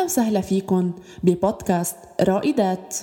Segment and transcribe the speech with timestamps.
[0.00, 2.96] أهلا وسهلا فيكن ببودكاست رائدات.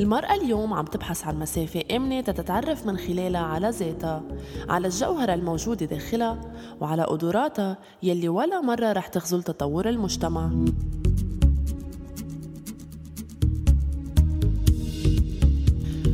[0.00, 4.22] المرأة اليوم عم تبحث عن مسافة آمنة تتعرف من خلالها على ذاتها
[4.68, 6.40] على الجوهرة الموجودة داخلها
[6.80, 10.50] وعلى قدراتها يلي ولا مرة رح تخزل تطور المجتمع.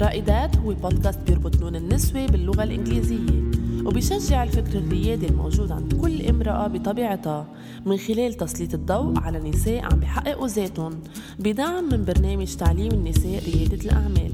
[0.04, 3.42] رائدات هو بودكاست بيربط لون النسوة باللغة الإنجليزية
[3.84, 7.46] وبيشجع الفكر الريادي الموجود عند كل امرأة بطبيعتها.
[7.86, 11.00] من خلال تسليط الضوء على نساء عم بيحققوا ذاتهم
[11.38, 14.32] بدعم من برنامج تعليم النساء ريادة الأعمال.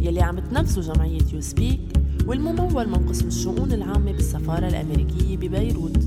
[0.00, 1.80] يلي عم تنفذه جمعية يو سبيك
[2.26, 5.98] والممول من قسم الشؤون العامة بالسفارة الأمريكية ببيروت.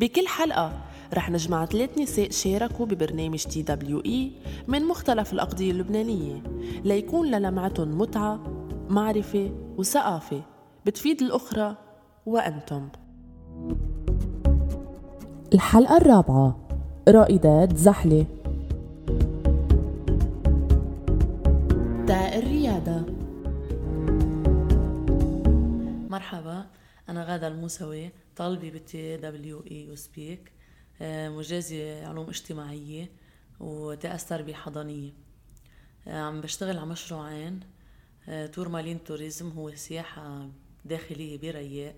[0.00, 4.32] بكل حلقة رح نجمع ثلاث نساء شاركوا ببرنامج TWE
[4.68, 6.42] من مختلف الأقضية اللبنانية
[6.84, 8.40] ليكون للمعتهم متعة
[8.88, 10.42] معرفة وثقافة.
[10.86, 11.76] بتفيد الأخرى
[12.26, 12.88] وأنتم.
[15.54, 16.68] الحلقة الرابعة
[17.08, 18.26] رائدات زحلة.
[22.06, 23.04] تاء الريادة.
[26.10, 26.66] مرحبا
[27.08, 30.55] أنا غادة الموسوي طالبة بال TWE USPEaK
[31.00, 33.10] مجازي علوم اجتماعية
[33.60, 35.12] ودراسة تربية حضانية
[36.08, 37.60] آه، عم بشتغل على مشروعين
[38.28, 40.48] آه، تور مالين tourism هو سياحة
[40.84, 41.94] داخلية برياء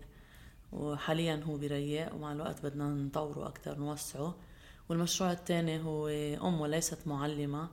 [0.72, 4.34] وحاليا هو برياء ومع الوقت بدنا نطوره أكتر نوسعه.
[4.88, 6.08] والمشروع الثاني هو
[6.48, 7.69] أم وليست معلمة.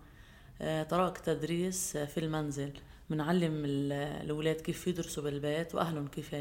[0.61, 2.73] آه، طرق تدريس في المنزل.
[3.09, 6.35] بنعلم الأولاد كيف يدرسوا بالبيت وأهلهم كيف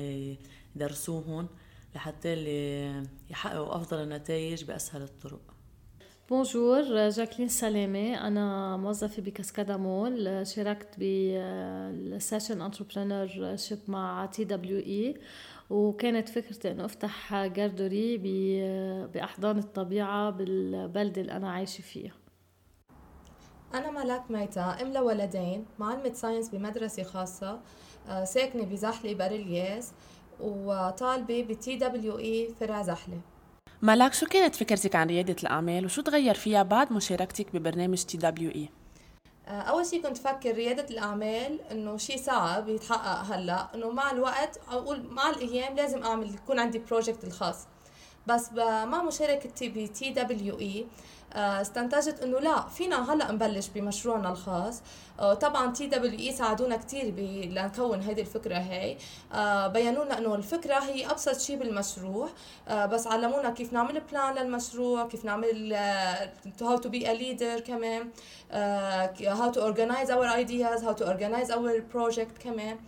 [0.77, 1.49] يدرسوهم
[1.95, 5.41] لحتى اللي يحققوا أفضل النتائج بأسهل الطرق.
[6.29, 10.47] bonjour جاكلين سلامة أنا موظفة ب Cascada Mall.
[10.47, 15.15] شاركت بال session entrepreneurship مع TWE
[15.71, 18.19] وكانت فكرتي إنه أفتح garderie
[19.07, 22.13] بأحضان الطبيعة بالبلده اللي أنا عايشة فيها.
[23.75, 24.61] أنا ملاك ميتا.
[24.83, 25.67] أم لولدين.
[25.79, 27.61] معلمة science بمدرسة خاصة.
[28.09, 29.93] آه، ساكنة بزحلة باريلياس
[30.45, 33.21] وطالبة ب TWE فرع زحلة
[33.83, 38.69] ملاك شو كانت فكرتك عن ريادة الأعمال؟ وشو تغير فيها بعد مشاركتك ببرنامج TWE؟
[39.49, 45.03] أول شيء كنت فكر ريادة الأعمال إنه شيء صعب يتحقق هلأ إنه مع الوقت أقول
[45.03, 47.67] مع الأيام لازم أعمل يكون عندي project الخاص.
[48.27, 50.87] بس مع مشاركتي ب TWE
[51.37, 54.83] استنتجت إنه لا فينا هلأ نبلش بمشروعنا الخاص.
[55.21, 57.05] آه، طبعا TWE ساعدونا كثير
[57.51, 58.97] لنكون هذه الفكرة هي.
[59.33, 62.29] آه، بينوا لنا إنه الفكرة هي أبسط شيء بالمشروع.
[62.71, 65.75] بس علمونا كيف نعمل plan للمشروع كيف نعمل
[66.63, 68.11] how to be a leader كمان.
[69.21, 72.79] how to organize our ideas how to organize our project كمان.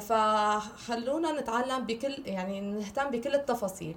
[0.00, 3.96] فخلونا نتعلم بكل يعني نهتم بكل التفاصيل.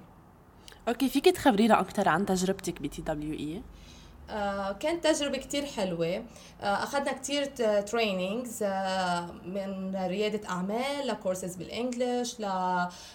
[0.90, 3.62] okay فيك تخبرينا أكثر عن تجربتك ب TWE
[4.80, 6.24] كانت تجربة كتير حلوة.
[6.62, 7.44] آه أخذنا كتير
[7.80, 12.40] trainings آه من ريادة أعمال ل courses بال English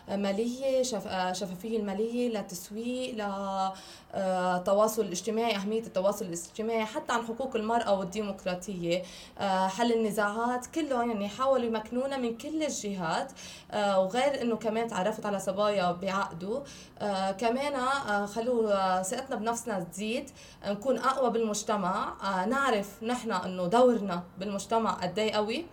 [0.10, 7.56] لمالية شف آه، شفافية المالية لتسويق لتواصل آه، الاجتماعي أهمية التواصل الاجتماعي حتى عن حقوق
[7.56, 9.04] المرأة والديمقراطية.
[9.40, 13.32] آه حل النزاعات كله يعني حاولوا يمكنونا من كل الجهات.
[13.72, 16.60] آه وغير إنه كمان تعرفت على صبايا بيعقدوا
[17.00, 20.30] آه كمان آه خلوا ثقتنا بنفسنا تزيد
[20.68, 22.14] نكون أقوى بالمجتمع.
[22.24, 25.66] آه نعرف نحن إنه دورنا بالمجتمع قد إيه قوي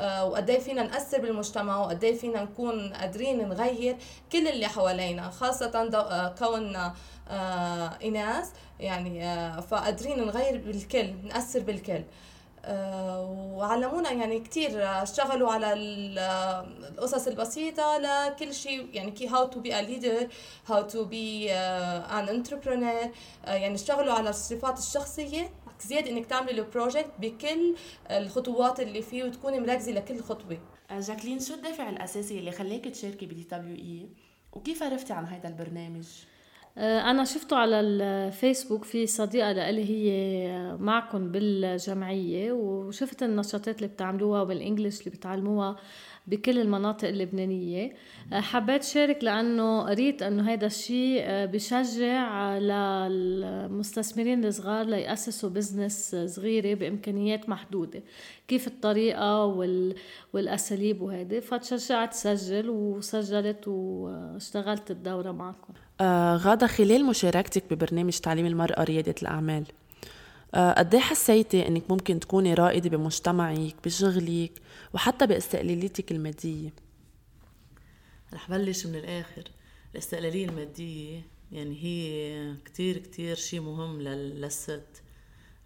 [0.00, 3.96] آه وقد إيه فينا نأثر بالمجتمع وقد إيه فينا نكون قادرين نغير
[4.32, 6.94] كل اللي حوالينا خاصة آه كوننا
[8.04, 9.22] إناث يعني
[9.62, 12.02] فقادرين نغير بالكل نأثر بالكل.
[13.54, 19.82] وعلمونا يعني كثير اشتغلوا على القصص البسيطة لكل شيء يعني كي how to be a
[19.82, 20.28] leader
[20.66, 23.10] how to be an entrepreneur
[23.44, 25.50] يعني اشتغلوا على الصفات الشخصية.
[25.80, 27.76] زيادة إنك تعملي ال project بكل
[28.10, 30.58] الخطوات اللي فيه وتكوني مركزة لكل خطوة.
[30.90, 34.08] آه، جاكلين شو الدافع الأساسي اللي خليك تشاركي ب TW E
[34.52, 36.06] وكيف عرفتي عن هذا البرنامج؟
[36.78, 44.42] آه، أنا شفته على الفيسبوك في صديقة لإلي هي معكم بالجمعية وشفت النشاطات اللي بتعملوها
[44.42, 45.76] وال English اللي بتعلموها.
[46.26, 47.92] بكل المناطق اللبنانية.
[48.32, 56.74] آه، حبيت شارك لأنه قريت أنه هذا الشيء آه، بشجع للمستثمرين الصغار ليأسسوا بزنس صغيرة
[56.74, 58.02] بإمكانيات محدودة
[58.48, 59.94] كيف الطريقة وال...
[60.32, 61.40] والأساليب وهيدي.
[61.40, 65.72] فتشجعت سجل وسجلت واشتغلت الدورة معكم.
[66.00, 69.64] آه غادة خلال مشاركتك ببرنامج تعليم المرأة ريادة الأعمال
[70.54, 74.52] قد إيه حسيتي إنك ممكن تكوني رائدة بمجتمعك بشغلك
[74.94, 76.72] وحتى باستقلاليتك المادية؟
[78.32, 79.44] رح بلش من الآخر.
[79.92, 81.22] الاستقلالية المادية
[81.52, 85.02] يعني هي كتير كتير شيء مهم للست.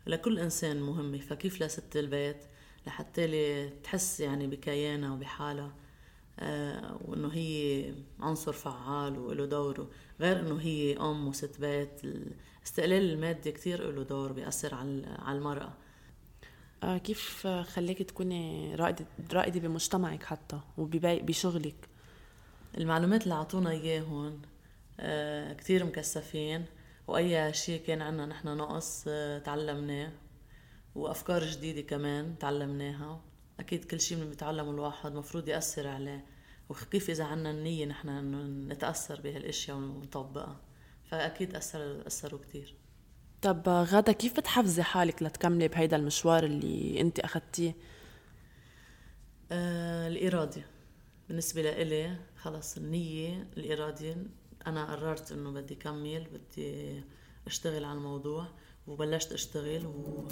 [0.07, 2.45] لكل إنسان مهمة فكيف لست البيت؟
[2.87, 5.65] لحتى تحس يعني بكيانها وبحالها.
[5.67, 5.88] آه
[7.05, 7.85] وإنه هي
[8.21, 9.91] عنصر فعال وله دوره
[10.21, 15.73] غير إنه هي أم وست بيت الاستقلال المادي كتير له دور بيأثر على المرأة.
[16.83, 21.89] آه كيف خليك تكوني رائدة رائدة بمجتمعك حتى وبشغلك
[22.79, 24.43] المعلومات اللي أعطونا إياهم
[25.01, 26.65] آه كتير مكثفين.
[27.09, 30.13] وأي شيء كان عنا نحن نقص آه تعلمناه.
[30.95, 33.21] وأفكار جديدة كمان تعلمناها.
[33.61, 36.25] أكيد كل شيء من بيتعلمه الواحد مفروض يأثر عليه
[36.69, 38.43] وكيف إذا عنا النية نحن إنه
[38.75, 40.61] نتأثر بهالأشياء ونطبقها.
[41.05, 42.75] فأكيد أثر أثروا كتير.
[43.43, 47.77] طب غادة كيف بتحفزي حالك لتكملي بهيدا المشوار اللي أنت اخذتيه؟
[49.53, 50.63] آه الإرادة.
[51.29, 54.17] بالنسبة لإلي خلص النية الإرادة.
[54.67, 57.03] أنا قررت إنه بدي كمل بدي
[57.47, 58.47] أشتغل على الموضوع
[58.87, 60.29] وبلشت أشتغل و...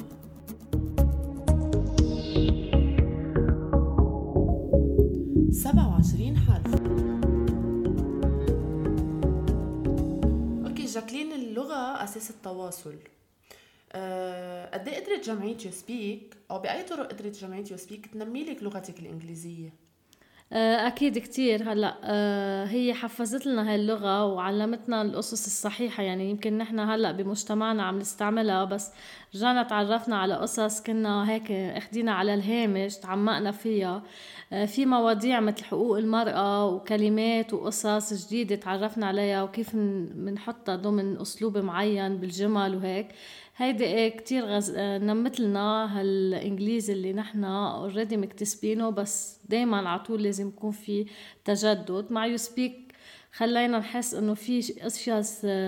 [5.62, 6.74] سبعة وعشرين حرف
[10.66, 12.94] okay جاكلين اللغة أساس التواصل
[13.92, 18.44] أه قد إيه قدرت جمعية U Speak أو بأي طرق قدرت جمعية U Speak تنمي
[18.44, 19.72] لك لغتك الإنجليزية؟
[20.52, 21.72] آه، أكيد كتير.
[21.72, 26.02] هلأ آه، هي حفزت لنا هاي اللغة وعلمتنا القصص الصحيحة.
[26.02, 28.92] يعني يمكن نحن هلأ بمجتمعنا عم نستعملها بس
[29.34, 34.02] رجعنا تعرفنا على قصص كنا هيك أخدينا على الهامش تعمقنا فيها.
[34.52, 39.76] آه، في مواضيع مثل حقوق المرأة وكلمات وقصص جديدة تعرفنا عليها وكيف
[40.14, 43.08] بنحطها ضمن أسلوب معين بالجمل وهيك.
[43.56, 44.72] هيدي إيه كتير غز...
[44.78, 51.06] نمت لنا هالإنجليزي اللي نحن already مكتسبينه بس دايما على طول لازم يكون في
[51.44, 52.06] تجدد.
[52.10, 52.92] مع U Speak
[53.32, 55.24] خلينا نحس إنه في أشياء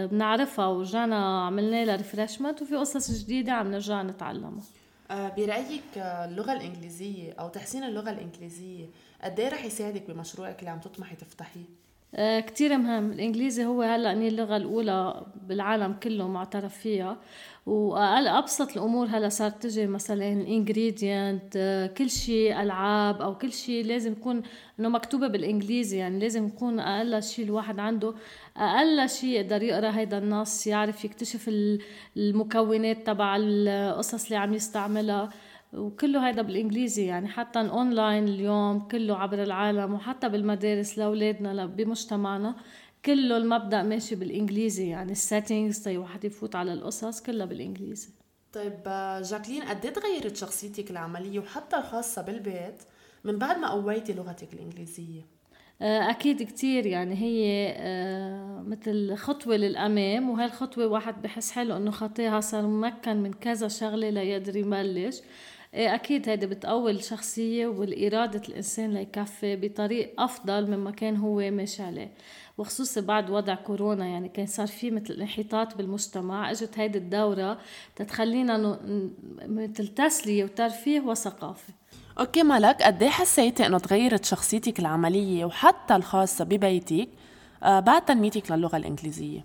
[0.06, 4.62] بنعرفها ورجعنا عملنا لها refreshment وفي قصص جديدة عم نرجع نتعلمها.
[5.10, 8.86] آه، برأيك آه، اللغة الإنجليزية أو تحسين اللغة الإنجليزية
[9.22, 13.12] قد إيه رح يساعدك بمشروعك اللي عم تطمحي تفتحيه؟ آه كتير مهم.
[13.12, 17.16] الإنجليزي هو هلأ اللغة الأولى بالعالم كله معترف فيها.
[17.66, 21.52] وأقل أبسط الأمور هلأ صارت تجي مثلا ingredient
[21.98, 24.42] كل شيء ألعاب أو كل شيء لازم يكون
[24.80, 25.96] إنه مكتوبة بالإنجليزي.
[25.96, 28.14] يعني لازم يكون أقل شيء الواحد عنده
[28.56, 31.50] أقل شيء يقدر يقرأ هيدا النص يعرف يكتشف
[32.16, 35.30] المكونات تبع القصص اللي عم يستعملها.
[35.72, 42.54] وكله هيدا بالإنجليزي يعني حتى الأونلاين اليوم كله عبر العالم وحتى بالمدارس لأولادنا بمجتمعنا
[43.04, 48.08] كله المبدأ ماشي بالإنجليزي يعني السيتنجز طيب واحد يفوت على القصص كلها بالإنجليزي.
[48.52, 48.82] طيب
[49.22, 52.82] جاكلين قد إيه تغيرت شخصيتك العملية وحتى الخاصة بالبيت
[53.24, 55.38] من بعد ما قويتي لغتك الإنجليزية؟
[55.82, 61.90] آه، أكيد كتير يعني هي آه، مثل خطوة للأمام وهي الخطوة واحد بحس حاله إنه
[61.90, 65.16] خطيها صار ممكن من كذا شغلة ليقدر يبلش.
[65.18, 65.22] آه،
[65.74, 72.12] أكيد هيدا بتقوي الشخصية والإرادة الإنسان ليكفي بطريق أفضل مما كان هو ماشي عليه.
[72.58, 77.58] وخصوصا بعد وضع كورونا يعني كان صار في مثل انحطاط بالمجتمع إجت هيدي الدورة
[77.96, 78.78] تتخلينا
[79.42, 81.72] مثل تسلية وترفيه وثقافة.
[82.20, 87.08] أوكي ملك قد إيه حسيتي إنه تغيرت شخصيتك العملية وحتى الخاصة ببيتك
[87.62, 89.44] آه، بعد تنميتك للغة الإنجليزية؟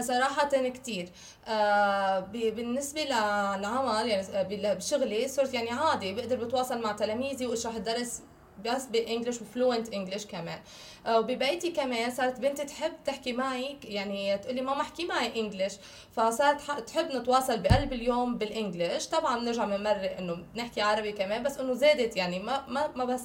[0.00, 1.08] صراحة كتير.
[1.46, 8.22] آه بالنسبة للعمل يعني بشغلي صرت يعني عادي بقدر بتواصل مع تلاميذي وأشرح الدرس
[8.64, 10.58] بس ب English و fluent English كمان.
[11.06, 15.74] آه، وببيتي كمان صارت بنتي تحب تحكي معي يعني تقولي ماما احكي معي English.
[16.12, 19.06] فصارت تحب نتواصل بقلب اليوم بال English.
[19.06, 23.22] طبعا بنرجع بنمرق إنه بنحكي عربي كمان بس إنه زادت يعني ما ما ما بس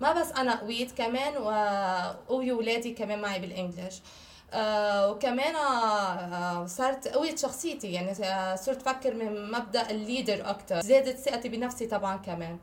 [0.00, 4.00] ما بس أنا قويت كمان وقوي ولادي كمان معي بال English.
[4.52, 10.80] آه وكمان آه صارت قويت شخصيتي يعني آه صرت أفكر من مبدأ ال leader أكثر
[10.80, 12.58] زادت ثقتي بنفسي طبعا كمان.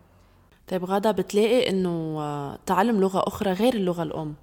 [0.68, 4.36] طيب غدا بتلاقي إنه آه، تعلم لغة أخرى غير اللغة الأم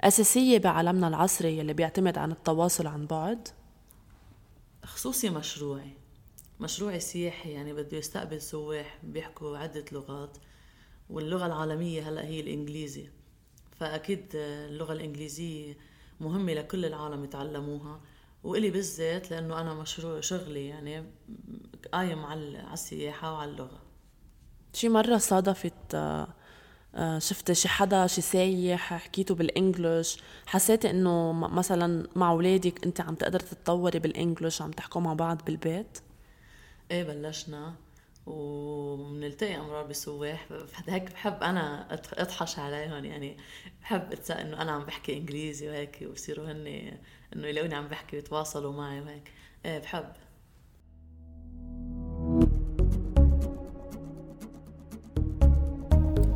[0.00, 3.48] أساسية بعالمنا العصري اللي بيعتمد عن التواصل عن بعد؟
[4.84, 5.90] خصوصي مشروعي.
[6.60, 10.36] مشروعي سياحي يعني بده يستقبل سواح بيحكوا عدة لغات
[11.10, 13.08] واللغة العالمية هلأ هي الإنجليزي.
[13.80, 15.76] فأكيد اللغة الإنجليزية
[16.20, 18.00] مهمة لكل العالم يتعلموها.
[18.44, 21.04] وإلي بالذات لأنه أنا مشروع شغلي يعني
[21.92, 23.80] قايم على السياحة وعلى اللغة.
[24.72, 26.28] شي مرة صادفت آه،
[26.94, 33.14] آه، شفت شي حدا شي سايح حكيته بالإنجلش؟ حسيتي إنه مثلا مع أولادك أنت عم
[33.14, 35.98] تقدر تتطوري بالإنجلش عم تحكوا مع بعض بالبيت؟
[36.90, 37.74] إيه بلشنا.
[38.26, 40.48] وبنلتقي أمرار بسواح.
[40.88, 43.36] هيك بحب أنا اطحش عليهم يعني
[43.82, 46.66] بحب إنه أنا عم بحكي إنجليزي وهيك ويصيروا هن
[47.36, 49.32] إنه يلاقوني عم بحكي ويتواصلوا معي وهيك.
[49.64, 50.04] إيه بحب.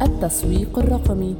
[0.02, 1.36] التسويق الرقمي.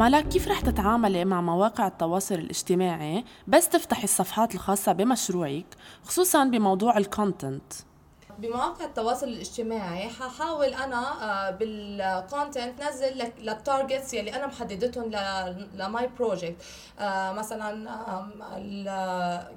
[0.00, 5.66] ملاك كيف رح تتعاملي مع مواقع التواصل الاجتماعي؟ بس تفتحي الصفحات الخاصة بمشروعك
[6.04, 7.72] خصوصا بموضوع ال content
[8.40, 15.10] بمواقع التواصل الاجتماعي ححاول أنا آه، بال content نزل لل targets يلي أنا محددتهم
[15.74, 16.56] ل my project
[17.00, 17.90] آه، مثلا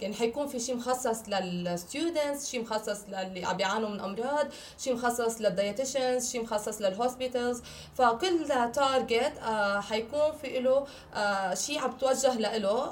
[0.02, 4.48] يعني حيكون في شيء مخصص لل students شيء مخصص للي عم بيعانوا من أمراض
[4.78, 7.62] شيء مخصص لل dietitians شيء مخصص لل hospitals
[7.96, 10.86] فكل target آه، حيكون في له
[11.54, 12.86] شيء عم توجه له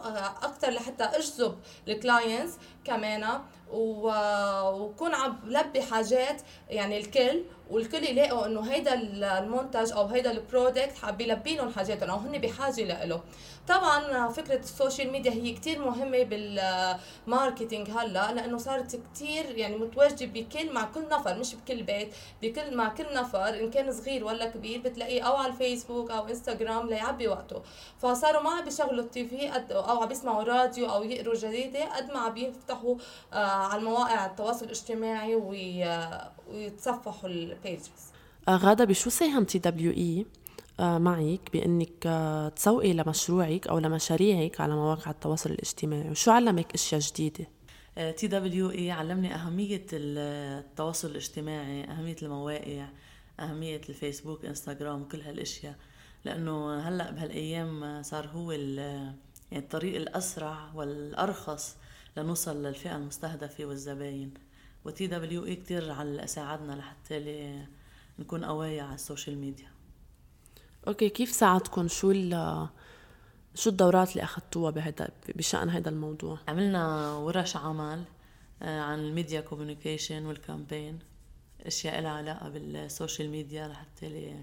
[0.43, 1.55] أكثر لحتى أجذب
[1.87, 2.53] ال clients
[2.85, 3.39] كمان
[3.73, 10.97] وكون عم بلبي حاجات يعني الكل والكل يلاقوا إنه هيدا المنتج أو هيدا ال product
[10.97, 13.21] حاب يلبي لهم حاجاتهم أو هن بحاجة له
[13.67, 19.77] طبعا فكرة ال social media هي كتير مهمة بال marketing هلأ لأنه صارت كتير يعني
[19.77, 24.25] متواجدة بكل مع كل نفر مش بكل بيت بكل مع كل نفر إن كان صغير
[24.25, 27.61] ولا كبير بتلاقيه أو على الفيسبوك أو إنستغرام ليعبي وقته.
[27.99, 32.19] فصاروا ما عم بيشغلوا ال TV أو عم بيسمعوا راديو أو يقروا جريدة قد ما
[32.19, 32.95] عم بيفتحوا
[33.33, 35.35] آه، على المواقع التواصل الاجتماعي
[36.47, 37.29] ويتصفحوا
[37.65, 37.89] ال pages
[38.47, 40.25] آه، غادة بشو ساهم TWE؟
[40.79, 47.01] آه، معك بأنك آه، تسوقي لمشروعك أو لمشاريعك على مواقع التواصل الاجتماعي وشو علمك أشياء
[47.01, 47.47] جديدة؟
[48.11, 52.87] TWE علمني أهمية التواصل الاجتماعي أهمية المواقع
[53.39, 55.75] أهمية الفيسبوك إنستغرام كل هالأشياء.
[56.25, 61.75] لأنه هلأ بهالأيام صار هو يعني الطريق الأسرع والأرخص
[62.17, 64.33] لنوصل للفئة المستهدفة والزباين.
[64.85, 67.65] و TWE كثير على ساعدنا لحتى
[68.19, 69.71] نكون قوايا على ال social media.
[70.87, 72.13] okay كيف ساعدكم شو
[73.55, 78.03] شو الدورات اللي اخذتوها بهذا بشأن هذا الموضوع؟ عملنا ورش عمل
[78.61, 80.99] آه، عن ال media communication وال campaign
[81.65, 84.35] أشياء لها علاقة بال social media لحتى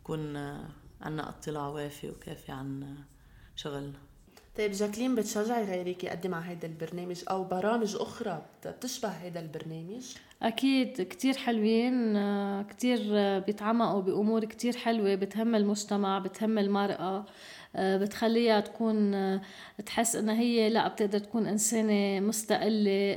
[0.00, 0.68] نكون آه،
[1.00, 2.96] عنا اطلاع وافي وكافي عن
[3.56, 3.98] شغلنا.
[4.58, 10.02] طيب جاكلين بتشجعي غيرك يقدم على هذا البرنامج أو برامج أخرى بتشبه هذا البرنامج؟
[10.42, 12.16] أكيد كتير حلوين
[12.62, 12.98] كتير
[13.38, 17.24] بيتعمقوا بأمور كتير حلوة بتهم المجتمع بتهم المرأة
[17.76, 19.40] بتخليها تكون
[19.86, 23.16] تحس إنها هي لا بتقدر تكون إنسانة مستقلة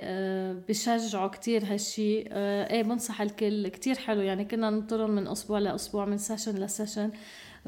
[0.70, 2.24] بشجعوا كتير هالشي.
[2.34, 7.12] إيه بنصح الكل كتير حلو يعني كنا ننطرهم من أسبوع لأسبوع من session ل session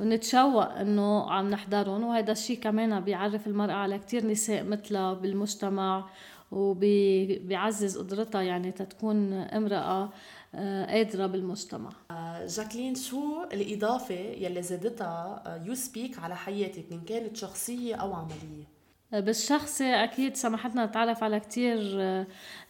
[0.01, 6.09] ونتشوق إنه عم نحضرهم وهذا الشيء كمان بيعرف المرأة على كتير نساء مثلها بالمجتمع
[6.51, 10.09] وبيعزز قدرتها يعني تتكون امرأة
[10.55, 17.37] آه، قادرة بالمجتمع آه، جاكلين شو الإضافة يلي زادتها يو سبيك على حياتك إن كانت
[17.37, 18.63] شخصية أو عملية؟
[19.13, 21.79] آه، بالشخصي أكيد سمحتنا نتعرف على كتير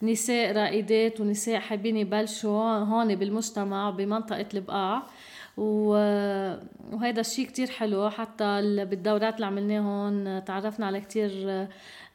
[0.02, 5.04] نساء رائدات ونساء حابين يبلشوا هون بالمجتمع بمنطقة البقاع
[5.58, 8.10] وهذا الشيء كتير حلو.
[8.10, 11.32] حتى بالدورات اللي عملناهم تعرفنا على كتير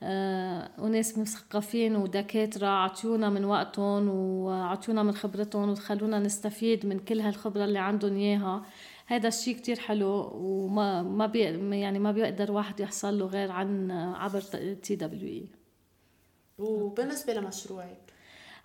[0.02, 7.64] آه، وناس مثقفين ودكاترة عطيونا من وقتهم وعطيونا من خبرتهم وخلونا نستفيد من كل هالخبرة
[7.64, 8.62] اللي عندهم إياها.
[9.06, 11.40] هذا الشيء كتير حلو وما ما بي
[11.80, 14.40] يعني ما بيقدر واحد يحصل له غير عن عبر
[14.82, 15.46] TWE.
[16.58, 18.05] وبالنسبة لمشروعك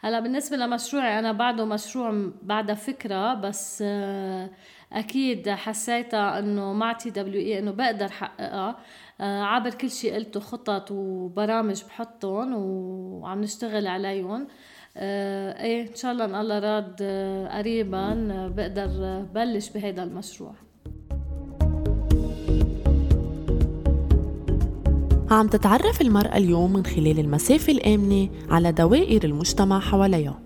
[0.03, 4.49] هلا بالنسبة لمشروعي أنا بعده مشروع بعدها فكرة بس آه،
[4.93, 8.77] أكيد حسيتها إنه مع TWE إنه بقدر حققها.
[9.21, 14.47] آه، عبر كل شيء قلته خطط وبرامج بحطهم وعم نشتغل عليهم.
[14.97, 17.03] آه، إيه إن شاء الله إن الله راد
[17.51, 18.13] قريبا
[18.55, 20.55] بقدر بلش بهذا المشروع.
[25.31, 30.39] عم تتعرف المرأة اليوم من خلال المسافة الآمنة على دوائر المجتمع حواليها.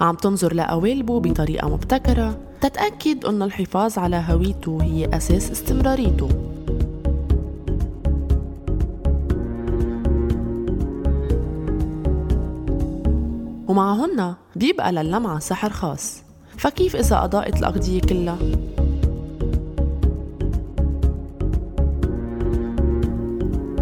[0.00, 6.28] عم تنظر لقوالبه بطريقة مبتكرة تتأكد أن الحفاظ على هويته هي أساس استمراريته.
[13.68, 16.22] ومعهن بيبقى للمعة سحر خاص.
[16.56, 18.38] فكيف إذا أضاءت الأغذية كلها؟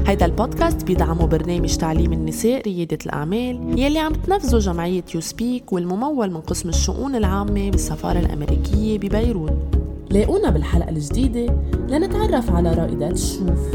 [0.08, 6.30] هيدا البودكاست بيدعمه برنامج تعليم النساء ريادة الأعمال يلي عم تنفذه جمعية يو سبيك والممول
[6.30, 9.52] من قسم الشؤون العامة بالسفارة الأمريكية ببيروت.
[10.10, 11.54] لاقونا بالحلقة الجديدة
[11.88, 13.74] لنتعرف على رائدات الشوف